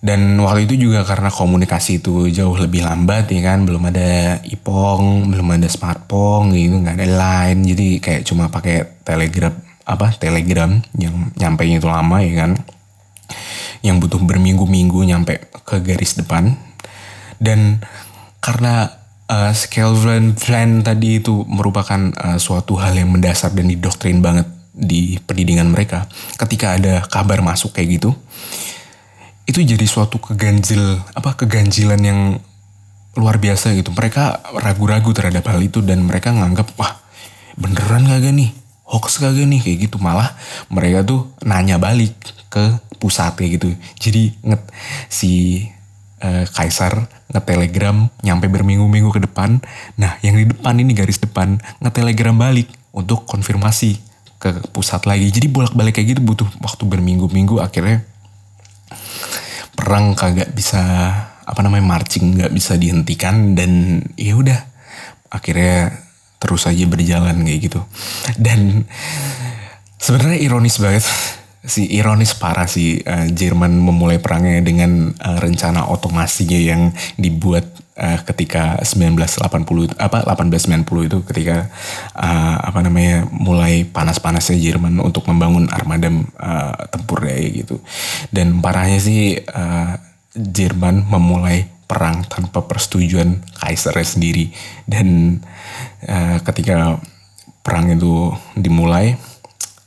[0.00, 5.28] Dan waktu itu juga karena komunikasi itu jauh lebih lambat ya kan, belum ada ipong,
[5.28, 9.52] belum ada smartphone gitu, nggak ada line, jadi kayak cuma pakai telegram
[9.84, 12.56] apa telegram yang nyampe itu lama ya kan,
[13.84, 16.56] yang butuh berminggu-minggu nyampe ke garis depan.
[17.36, 17.84] Dan
[18.40, 18.88] karena
[19.28, 24.48] uh, scale plan tadi itu merupakan uh, suatu hal yang mendasar dan didoktrin banget
[24.80, 26.08] di pendidikan mereka,
[26.40, 28.16] ketika ada kabar masuk kayak gitu
[29.50, 32.38] itu jadi suatu keganjil apa keganjilan yang
[33.18, 33.90] luar biasa gitu.
[33.90, 37.02] Mereka ragu-ragu terhadap hal itu dan mereka nganggap wah
[37.58, 38.54] beneran gak nih?
[38.86, 39.58] Hoax kagak nih?
[39.58, 39.96] Kayak gitu.
[39.98, 40.38] Malah
[40.70, 42.14] mereka tuh nanya balik
[42.46, 43.68] ke pusat kayak gitu.
[43.98, 44.62] Jadi nget
[45.10, 45.66] si
[46.22, 49.58] uh, kaisar ngetelegram nyampe berminggu-minggu ke depan.
[49.98, 54.09] Nah yang di depan ini garis depan ngetelegram balik untuk konfirmasi
[54.40, 55.28] ke pusat lagi.
[55.28, 58.02] Jadi bolak-balik kayak gitu butuh waktu berminggu-minggu akhirnya
[59.76, 60.82] perang kagak bisa
[61.44, 64.58] apa namanya marching nggak bisa dihentikan dan ya udah
[65.30, 65.92] akhirnya
[66.40, 67.80] terus aja berjalan kayak gitu.
[68.40, 68.88] Dan
[70.00, 71.04] sebenarnya ironis banget
[71.60, 76.88] si ironis parah si uh, Jerman memulai perangnya dengan uh, rencana otomasinya yang
[77.20, 77.68] dibuat
[78.00, 81.68] uh, ketika 1980 apa 1890 itu ketika
[82.16, 86.08] uh, apa namanya mulai panas-panasnya Jerman untuk membangun armada
[86.40, 87.84] uh, tempur daya gitu.
[88.32, 90.00] Dan parahnya sih uh,
[90.32, 94.54] Jerman memulai perang tanpa persetujuan kaisarnya sendiri.
[94.88, 95.38] Dan
[96.08, 96.96] uh, ketika
[97.60, 99.18] perang itu dimulai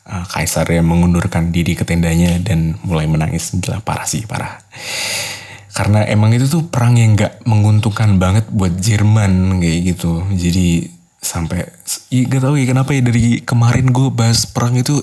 [0.07, 4.59] uh, kaisar yang mengundurkan diri ke tendanya dan mulai menangis gila parah sih parah.
[5.73, 10.21] Karena emang itu tuh perang yang gak menguntungkan banget buat Jerman kayak gitu.
[10.29, 10.85] Jadi
[11.17, 11.65] sampai
[12.13, 15.01] ya gak tau ya kenapa ya dari kemarin gue bahas perang itu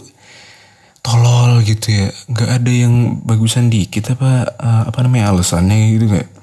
[1.02, 2.06] tolol gitu ya.
[2.30, 6.40] Gak ada yang bagusan dikit apa uh, apa namanya alasannya gitu gak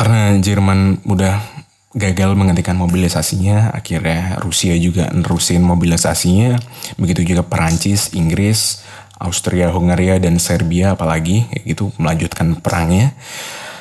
[0.00, 1.59] karena Jerman udah
[1.90, 6.54] gagal menghentikan mobilisasinya akhirnya Rusia juga nerusin mobilisasinya
[6.94, 8.86] begitu juga Perancis Inggris
[9.18, 13.10] Austria Hungaria dan Serbia apalagi kayak gitu melanjutkan perangnya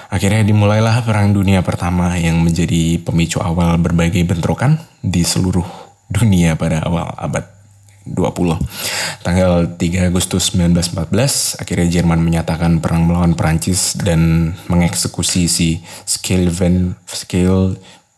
[0.10, 5.66] akhirnya dimulailah perang dunia pertama yang menjadi pemicu awal berbagai bentrokan di seluruh
[6.10, 7.46] dunia pada awal abad
[8.10, 9.22] 20.
[9.22, 16.50] Tanggal 3 Agustus 1914, akhirnya Jerman menyatakan perang melawan Perancis dan mengeksekusi si Skill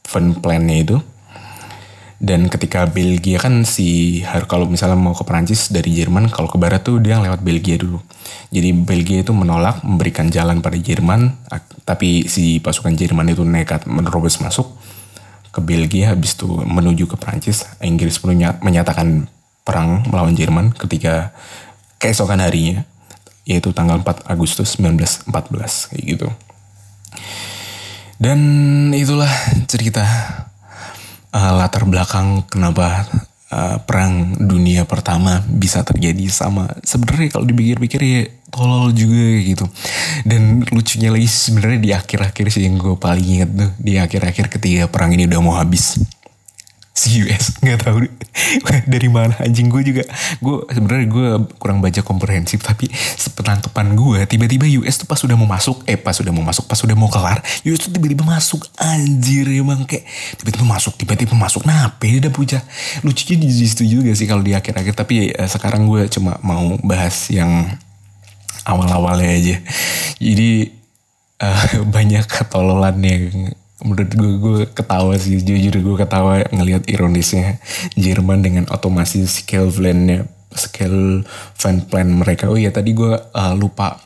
[0.08, 0.98] Event plan-nya itu.
[2.22, 6.86] Dan ketika Belgia kan si kalau misalnya mau ke Prancis dari Jerman kalau ke barat
[6.86, 7.98] tuh dia lewat Belgia dulu.
[8.54, 11.34] Jadi Belgia itu menolak memberikan jalan pada Jerman,
[11.82, 14.70] tapi si pasukan Jerman itu nekat menerobos masuk
[15.50, 17.66] ke Belgia habis itu menuju ke Prancis.
[17.82, 19.26] Inggris pun menyatakan
[19.66, 21.34] perang melawan Jerman ketika
[21.98, 22.86] keesokan harinya
[23.50, 25.26] yaitu tanggal 4 Agustus 1914
[25.90, 26.30] kayak gitu.
[28.22, 28.40] Dan
[28.94, 29.34] itulah
[29.66, 30.06] cerita
[31.34, 33.10] uh, latar belakang kenapa
[33.50, 36.70] uh, perang dunia pertama bisa terjadi sama.
[36.86, 38.22] Sebenarnya kalau dipikir-pikir ya
[38.54, 39.66] tolol juga gitu.
[40.22, 44.86] Dan lucunya lagi sebenarnya di akhir-akhir sih yang gue paling inget tuh di akhir-akhir ketika
[44.86, 45.98] perang ini udah mau habis.
[47.02, 48.06] Si US nggak tahu
[48.94, 49.34] dari mana.
[49.42, 50.04] Anjing gue juga
[50.38, 51.28] gue sebenarnya gue
[51.58, 56.14] kurang baca komprehensif tapi sepenangkapan gue tiba-tiba US tuh pas sudah mau masuk eh pas
[56.14, 58.62] sudah mau masuk pas sudah mau kelar US tuh tiba-tiba masuk.
[58.78, 60.06] Anjir emang kayak
[60.38, 61.66] tiba-tiba masuk tiba-tiba masuk.
[61.66, 62.62] Nah beda puja.
[63.02, 64.94] Lucunya di situ juga sih kalau di akhir-akhir.
[64.94, 67.66] Tapi eh, sekarang gue cuma mau bahas yang
[68.66, 69.58] awal-awalnya aja.
[70.22, 70.82] Jadi
[71.42, 73.24] uh, banyak ketololan yang
[73.82, 77.58] menurut gue gue ketawa sih jujur gue ketawa ngelihat ironisnya
[77.98, 81.24] Jerman dengan otomasi scale plan-nya scale
[81.56, 82.52] fan plan mereka.
[82.52, 83.98] Oh iya tadi gue uh, lupa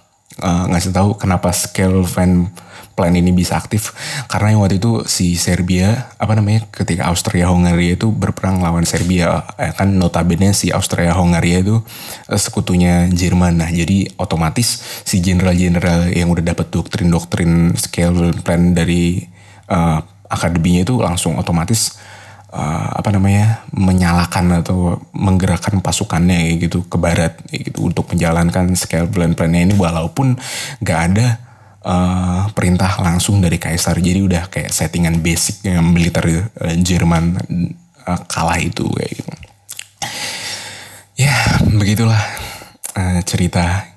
[0.42, 2.54] uh, ngasih tahu kenapa scale fan
[2.96, 3.92] plan ini bisa aktif.
[4.32, 9.44] Karena yang waktu itu si Serbia apa namanya ketika Austria Hongaria itu berperang lawan Serbia
[9.60, 11.84] eh, kan notabene si Austria Hongaria itu
[12.32, 13.60] eh, sekutunya Jerman.
[13.60, 19.35] Nah jadi otomatis si jenderal-jenderal yang udah dapat doktrin-doktrin scale plan dari
[19.70, 20.00] uh,
[20.30, 21.98] akademinya itu langsung otomatis
[22.56, 29.72] uh, apa namanya menyalakan atau menggerakkan pasukannya gitu ke barat gitu untuk menjalankan scale plan-plannya
[29.72, 30.40] ini walaupun
[30.82, 31.28] nggak ada
[31.86, 34.00] uh, perintah langsung dari kaisar.
[34.00, 37.38] Jadi udah kayak settingan basic yang militer uh, Jerman
[38.08, 39.32] uh, kalah itu kayak gitu.
[41.16, 42.20] Ya begitulah
[43.00, 43.95] uh, cerita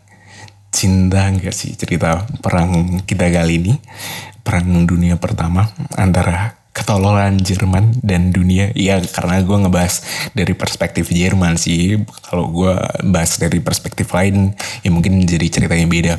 [0.68, 3.74] cinta enggak sih cerita perang kita kali ini?
[4.44, 8.70] Perang dunia pertama antara ketololan Jerman dan dunia.
[8.78, 11.98] Ya karena gue ngebahas dari perspektif Jerman sih.
[12.22, 12.72] Kalau gue
[13.10, 14.54] bahas dari perspektif lain
[14.86, 16.14] ya mungkin jadi ceritanya beda.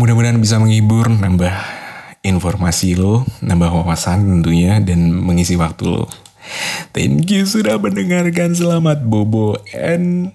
[0.00, 1.84] Mudah-mudahan bisa menghibur nambah
[2.26, 6.10] informasi lo nambah wawasan tentunya dan mengisi waktu lo.
[6.94, 8.54] Thank you sudah mendengarkan.
[8.54, 10.32] Selamat bobo and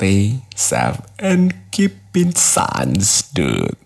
[0.00, 3.76] stay safe and keep in sans dude